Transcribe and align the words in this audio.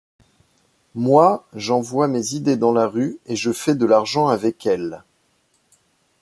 Moi, 0.95 1.45
j'envoie 1.53 2.07
mes 2.07 2.33
idées 2.33 2.57
dans 2.57 2.71
la 2.73 2.87
rue 2.87 3.19
et 3.27 3.35
je 3.35 3.51
fais 3.51 3.75
de 3.75 3.85
l'argent 3.85 4.29
avec 4.29 4.65
elles. 4.65 5.03